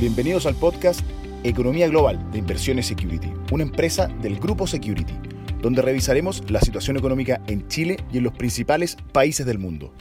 Bienvenidos 0.00 0.46
al 0.46 0.54
podcast 0.54 1.00
Economía 1.44 1.86
Global 1.86 2.32
de 2.32 2.38
Inversiones 2.38 2.86
Security, 2.86 3.30
una 3.52 3.62
empresa 3.62 4.06
del 4.06 4.40
Grupo 4.40 4.66
Security, 4.66 5.12
donde 5.60 5.82
revisaremos 5.82 6.50
la 6.50 6.60
situación 6.60 6.96
económica 6.96 7.42
en 7.46 7.68
Chile 7.68 7.98
y 8.10 8.16
en 8.16 8.24
los 8.24 8.32
principales 8.32 8.96
países 9.12 9.44
del 9.44 9.58
mundo. 9.58 9.92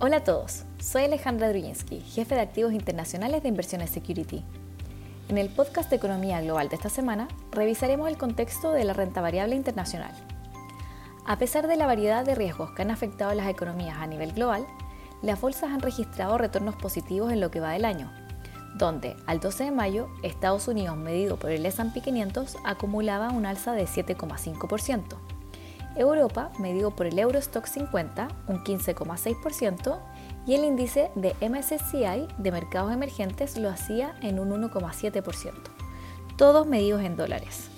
Hola 0.00 0.18
a 0.18 0.24
todos, 0.24 0.64
soy 0.80 1.04
Alejandra 1.04 1.50
Drujinsky, 1.50 2.00
jefe 2.00 2.34
de 2.34 2.40
activos 2.40 2.72
internacionales 2.72 3.44
de 3.44 3.48
Inversiones 3.48 3.90
Security. 3.90 4.42
En 5.28 5.38
el 5.38 5.50
podcast 5.50 5.92
Economía 5.92 6.40
Global 6.40 6.68
de 6.68 6.74
esta 6.74 6.90
semana, 6.90 7.28
revisaremos 7.52 8.08
el 8.08 8.18
contexto 8.18 8.72
de 8.72 8.82
la 8.82 8.92
renta 8.92 9.20
variable 9.20 9.54
internacional. 9.54 10.12
A 11.26 11.38
pesar 11.38 11.68
de 11.68 11.76
la 11.76 11.86
variedad 11.86 12.24
de 12.24 12.34
riesgos 12.34 12.72
que 12.72 12.82
han 12.82 12.90
afectado 12.90 13.30
a 13.30 13.36
las 13.36 13.48
economías 13.48 13.98
a 13.98 14.06
nivel 14.08 14.32
global, 14.32 14.66
las 15.22 15.40
bolsas 15.40 15.70
han 15.70 15.80
registrado 15.80 16.38
retornos 16.38 16.74
positivos 16.74 17.32
en 17.32 17.40
lo 17.40 17.52
que 17.52 17.60
va 17.60 17.70
del 17.70 17.84
año, 17.84 18.12
donde 18.74 19.16
al 19.26 19.40
12 19.40 19.64
de 19.64 19.70
mayo 19.70 20.08
Estados 20.22 20.68
Unidos 20.68 20.96
medido 20.96 21.36
por 21.36 21.50
el 21.50 21.66
S&P 21.66 22.00
500 22.00 22.56
acumulaba 22.64 23.30
un 23.30 23.46
alza 23.46 23.72
de 23.72 23.84
7,5%, 23.84 25.16
Europa 25.96 26.50
medido 26.58 26.90
por 26.90 27.06
el 27.06 27.18
Eurostock 27.18 27.66
50 27.66 28.28
un 28.48 28.64
15,6% 28.64 29.98
y 30.46 30.54
el 30.54 30.64
índice 30.64 31.10
de 31.14 31.34
MSCI 31.46 32.28
de 32.38 32.52
mercados 32.52 32.92
emergentes 32.92 33.58
lo 33.58 33.68
hacía 33.68 34.14
en 34.22 34.38
un 34.38 34.50
1,7%, 34.50 35.52
todos 36.36 36.66
medidos 36.66 37.02
en 37.02 37.16
dólares. 37.16 37.68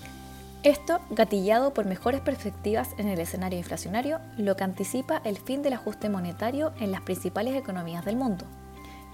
Esto 0.62 1.00
gatillado 1.10 1.74
por 1.74 1.84
mejores 1.84 2.22
perspectivas 2.22 2.94
en 2.96 3.08
el 3.08 3.20
escenario 3.20 3.58
inflacionario, 3.58 4.18
lo 4.38 4.56
que 4.56 4.64
anticipa 4.64 5.20
el 5.24 5.36
fin 5.36 5.60
del 5.60 5.74
ajuste 5.74 6.08
monetario 6.08 6.72
en 6.80 6.90
las 6.90 7.02
principales 7.02 7.54
economías 7.54 8.06
del 8.06 8.16
mundo. 8.16 8.46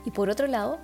Y 0.05 0.13
por 0.13 0.31
otro 0.31 0.47
lado, 0.47 0.79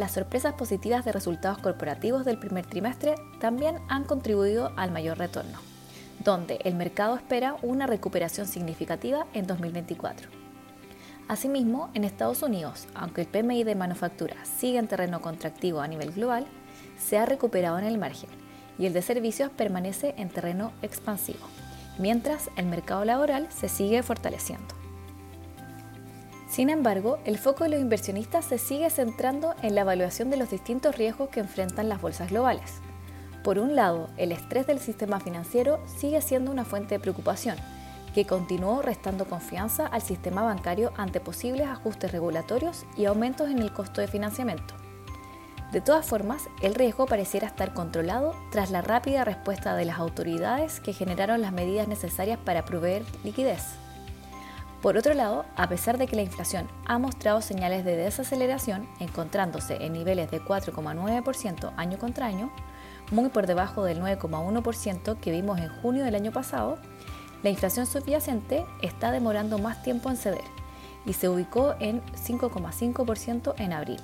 las 0.00 0.12
sorpresas 0.12 0.54
positivas 0.54 1.04
de 1.04 1.12
resultados 1.12 1.58
corporativos 1.58 2.24
del 2.24 2.38
primer 2.38 2.64
trimestre 2.64 3.16
también 3.38 3.76
han 3.88 4.04
contribuido 4.04 4.72
al 4.76 4.90
mayor 4.90 5.18
retorno, 5.18 5.58
donde 6.24 6.58
el 6.64 6.74
mercado 6.74 7.16
espera 7.16 7.56
una 7.60 7.86
recuperación 7.86 8.46
significativa 8.46 9.26
en 9.34 9.46
2024. 9.46 10.30
Asimismo, 11.28 11.90
en 11.92 12.04
Estados 12.04 12.42
Unidos, 12.42 12.88
aunque 12.94 13.20
el 13.20 13.26
PMI 13.26 13.62
de 13.62 13.74
manufactura 13.74 14.36
sigue 14.42 14.78
en 14.78 14.88
terreno 14.88 15.20
contractivo 15.20 15.82
a 15.82 15.86
nivel 15.86 16.12
global, 16.12 16.46
se 16.98 17.18
ha 17.18 17.26
recuperado 17.26 17.78
en 17.78 17.84
el 17.84 17.98
margen 17.98 18.30
y 18.78 18.86
el 18.86 18.94
de 18.94 19.02
servicios 19.02 19.50
permanece 19.50 20.14
en 20.16 20.30
terreno 20.30 20.72
expansivo, 20.80 21.46
mientras 21.98 22.48
el 22.56 22.64
mercado 22.64 23.04
laboral 23.04 23.48
se 23.52 23.68
sigue 23.68 24.02
fortaleciendo. 24.02 24.79
Sin 26.50 26.68
embargo, 26.68 27.20
el 27.24 27.38
foco 27.38 27.62
de 27.62 27.70
los 27.70 27.80
inversionistas 27.80 28.44
se 28.44 28.58
sigue 28.58 28.90
centrando 28.90 29.54
en 29.62 29.76
la 29.76 29.82
evaluación 29.82 30.30
de 30.30 30.36
los 30.36 30.50
distintos 30.50 30.96
riesgos 30.96 31.28
que 31.28 31.38
enfrentan 31.38 31.88
las 31.88 32.02
bolsas 32.02 32.30
globales. 32.30 32.80
Por 33.44 33.60
un 33.60 33.76
lado, 33.76 34.10
el 34.16 34.32
estrés 34.32 34.66
del 34.66 34.80
sistema 34.80 35.20
financiero 35.20 35.78
sigue 35.86 36.20
siendo 36.20 36.50
una 36.50 36.64
fuente 36.64 36.96
de 36.96 37.00
preocupación, 37.00 37.56
que 38.14 38.26
continuó 38.26 38.82
restando 38.82 39.26
confianza 39.26 39.86
al 39.86 40.02
sistema 40.02 40.42
bancario 40.42 40.92
ante 40.96 41.20
posibles 41.20 41.68
ajustes 41.68 42.10
regulatorios 42.10 42.84
y 42.96 43.04
aumentos 43.04 43.48
en 43.48 43.60
el 43.60 43.72
costo 43.72 44.00
de 44.00 44.08
financiamiento. 44.08 44.74
De 45.70 45.80
todas 45.80 46.04
formas, 46.04 46.42
el 46.62 46.74
riesgo 46.74 47.06
pareciera 47.06 47.46
estar 47.46 47.74
controlado 47.74 48.34
tras 48.50 48.72
la 48.72 48.82
rápida 48.82 49.22
respuesta 49.22 49.76
de 49.76 49.84
las 49.84 50.00
autoridades 50.00 50.80
que 50.80 50.92
generaron 50.92 51.40
las 51.42 51.52
medidas 51.52 51.86
necesarias 51.86 52.40
para 52.44 52.64
proveer 52.64 53.04
liquidez. 53.22 53.62
Por 54.82 54.96
otro 54.96 55.12
lado, 55.12 55.44
a 55.56 55.68
pesar 55.68 55.98
de 55.98 56.06
que 56.06 56.16
la 56.16 56.22
inflación 56.22 56.66
ha 56.86 56.98
mostrado 56.98 57.42
señales 57.42 57.84
de 57.84 57.96
desaceleración, 57.96 58.88
encontrándose 58.98 59.84
en 59.84 59.92
niveles 59.92 60.30
de 60.30 60.40
4,9% 60.40 61.72
año 61.76 61.98
contra 61.98 62.26
año, 62.26 62.50
muy 63.10 63.28
por 63.28 63.46
debajo 63.46 63.84
del 63.84 64.00
9,1% 64.00 65.20
que 65.20 65.32
vimos 65.32 65.58
en 65.58 65.68
junio 65.68 66.02
del 66.02 66.14
año 66.14 66.32
pasado, 66.32 66.78
la 67.42 67.50
inflación 67.50 67.86
subyacente 67.86 68.64
está 68.80 69.10
demorando 69.10 69.58
más 69.58 69.82
tiempo 69.82 70.08
en 70.08 70.16
ceder 70.16 70.44
y 71.04 71.12
se 71.12 71.28
ubicó 71.28 71.74
en 71.78 72.00
5,5% 72.12 73.54
en 73.58 73.72
abril. 73.74 74.00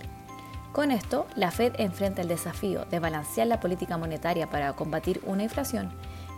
Con 0.72 0.90
esto, 0.90 1.26
la 1.36 1.50
Fed 1.50 1.72
enfrenta 1.78 2.20
el 2.20 2.28
desafío 2.28 2.84
de 2.84 2.98
balancear 2.98 3.46
la 3.46 3.60
política 3.60 3.96
monetaria 3.96 4.50
para 4.50 4.74
combatir 4.74 5.22
una 5.24 5.42
inflación 5.42 5.90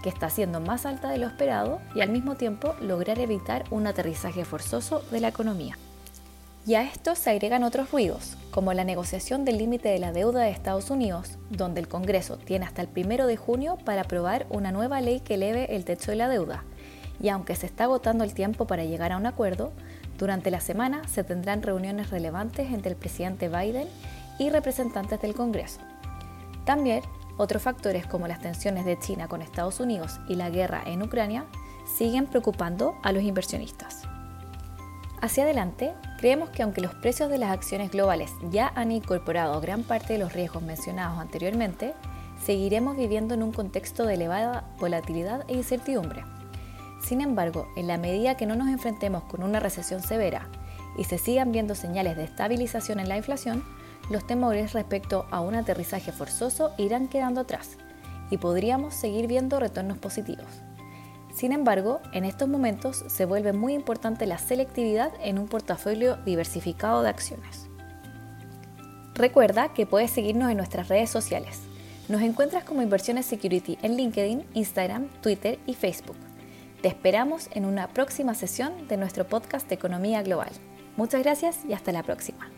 que 0.03 0.09
está 0.09 0.31
siendo 0.31 0.61
más 0.61 0.87
alta 0.87 1.11
de 1.11 1.19
lo 1.19 1.27
esperado 1.27 1.81
y 1.95 2.01
al 2.01 2.11
mismo 2.11 2.37
tiempo 2.37 2.75
lograr 2.81 3.19
evitar 3.19 3.65
un 3.71 3.87
aterrizaje 3.87 4.45
forzoso 4.45 5.03
de 5.11 5.21
la 5.21 5.29
economía. 5.29 5.77
Y 6.67 6.75
a 6.75 6.83
esto 6.83 7.15
se 7.15 7.31
agregan 7.31 7.63
otros 7.63 7.91
ruidos, 7.91 8.37
como 8.51 8.75
la 8.75 8.85
negociación 8.85 9.47
del 9.47 9.57
límite 9.57 9.89
de 9.89 9.99
la 9.99 10.13
deuda 10.13 10.43
de 10.43 10.51
Estados 10.51 10.91
Unidos, 10.91 11.39
donde 11.49 11.81
el 11.81 11.89
Congreso 11.89 12.37
tiene 12.37 12.67
hasta 12.67 12.83
el 12.83 12.89
1 12.95 13.27
de 13.27 13.37
junio 13.39 13.79
para 13.85 14.03
aprobar 14.03 14.47
una 14.51 14.71
nueva 14.71 15.01
ley 15.01 15.21
que 15.21 15.35
eleve 15.35 15.75
el 15.75 15.87
techo 15.87 16.11
de 16.11 16.19
la 16.19 16.29
deuda. 16.29 16.65
Y 17.23 17.31
aunque 17.31 17.57
se 17.57 17.65
está 17.65 17.85
agotando 17.85 18.23
el 18.23 18.35
tiempo 18.35 18.67
para 18.67 18.85
llegar 18.85 19.13
a 19.13 19.17
un 19.17 19.25
acuerdo, 19.25 19.73
durante 20.19 20.51
la 20.51 20.61
semana 20.61 21.09
se 21.09 21.25
tendrán 21.25 21.63
reuniones 21.63 22.11
relevantes 22.11 22.71
entre 22.71 22.91
el 22.91 22.97
presidente 22.97 23.49
Biden 23.49 23.89
y 24.39 24.51
representantes 24.51 25.23
del 25.23 25.35
Congreso. 25.35 25.81
También 26.67 27.03
otros 27.39 27.63
factores 27.63 28.07
como 28.07 28.29
las 28.29 28.41
tensiones 28.41 28.85
de 28.85 28.99
China 28.99 29.29
con 29.29 29.41
Estados 29.41 29.81
Unidos 29.81 30.21
y 30.29 30.35
la 30.35 30.51
guerra 30.51 30.83
en 30.85 31.03
Ucrania 31.03 31.47
siguen 31.97 32.27
preocupando 32.27 32.97
a 33.03 33.13
los 33.13 33.23
inversionistas. 33.23 34.03
Hacia 35.21 35.45
adelante, 35.45 35.95
creemos 36.19 36.51
que 36.51 36.63
aunque 36.63 36.81
los 36.81 36.95
precios 36.95 37.29
de 37.31 37.39
las 37.39 37.51
acciones 37.51 37.91
globales 37.91 38.31
ya 38.51 38.71
han 38.77 38.93
incorporado 38.93 39.61
gran 39.61 39.83
parte 39.83 40.13
de 40.13 40.19
los 40.19 40.33
riesgos 40.33 40.63
mencionados 40.63 41.19
anteriormente, 41.19 41.95
seguiremos 42.45 42.97
viviendo 42.97 43.35
en 43.35 43.43
un 43.43 43.53
contexto 43.53 44.05
de 44.05 44.15
elevada 44.15 44.65
volatilidad 44.79 45.45
e 45.49 45.55
incertidumbre. 45.55 46.25
Sin 47.03 47.21
embargo, 47.21 47.69
en 47.77 47.87
la 47.87 47.99
medida 47.99 48.37
que 48.37 48.47
no 48.47 48.55
nos 48.55 48.69
enfrentemos 48.69 49.25
con 49.25 49.43
una 49.43 49.61
recesión 49.61 50.03
severa 50.03 50.49
y 50.97 51.05
se 51.05 51.19
sigan 51.19 51.53
viendo 51.53 51.75
señales 51.75 52.17
de 52.17 52.25
estabilización 52.25 53.01
en 53.01 53.09
la 53.09 53.17
inflación, 53.17 53.65
los 54.11 54.27
temores 54.27 54.73
respecto 54.73 55.27
a 55.31 55.41
un 55.41 55.55
aterrizaje 55.55 56.13
forzoso 56.13 56.73
irán 56.79 57.09
quedando 57.09 57.43
atrás 57.43 57.77
y 58.31 58.39
podríamos 58.39 58.95
seguir 58.95 59.27
viendo 59.27 59.61
retornos 59.61 59.99
positivos. 59.99 60.47
Sin 61.35 61.53
embargo, 61.53 62.01
en 62.13 62.25
estos 62.25 62.49
momentos 62.49 63.05
se 63.07 63.25
vuelve 63.25 63.53
muy 63.53 63.75
importante 63.75 64.27
la 64.27 64.39
selectividad 64.39 65.13
en 65.23 65.39
un 65.39 65.47
portafolio 65.47 66.17
diversificado 66.25 67.03
de 67.03 67.11
acciones. 67.11 67.69
Recuerda 69.15 69.73
que 69.73 69.87
puedes 69.87 70.11
seguirnos 70.11 70.51
en 70.51 70.57
nuestras 70.57 70.89
redes 70.89 71.11
sociales. 71.11 71.61
Nos 72.09 72.23
encuentras 72.23 72.65
como 72.65 72.83
Inversiones 72.83 73.27
Security 73.27 73.79
en 73.83 73.97
LinkedIn, 73.97 74.47
Instagram, 74.55 75.09
Twitter 75.21 75.59
y 75.67 75.75
Facebook. 75.75 76.17
Te 76.83 76.89
esperamos 76.89 77.49
en 77.53 77.65
una 77.65 77.89
próxima 77.89 78.35
sesión 78.35 78.89
de 78.89 78.97
nuestro 78.97 79.27
podcast 79.27 79.69
de 79.69 79.75
Economía 79.75 80.23
Global. 80.23 80.51
Muchas 80.97 81.23
gracias 81.23 81.59
y 81.69 81.73
hasta 81.73 81.93
la 81.93 82.03
próxima. 82.03 82.58